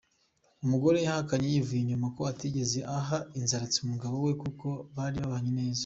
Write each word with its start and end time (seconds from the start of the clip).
Umugore 0.63 0.97
yahakanye 1.05 1.47
yivuye 1.53 1.79
inyuma 1.83 2.07
ko 2.15 2.21
atigeze 2.31 2.79
aha 2.97 3.17
inzaratsi 3.39 3.77
umugabo 3.81 4.15
we 4.25 4.31
kuko 4.41 4.67
bari 4.95 5.17
babanye 5.23 5.51
neza. 5.59 5.79